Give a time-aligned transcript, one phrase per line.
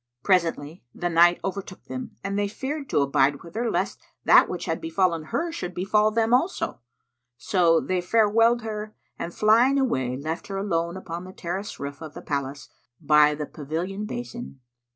[0.23, 4.65] Presently the night overtook them and they feared to abide with her lest that which
[4.65, 6.79] had befallen her should befal them also;
[7.37, 12.15] so they farewelled her and flying away left her alone upon the terrace roof of
[12.15, 12.67] the palace,
[12.99, 14.59] by the pavilion basin.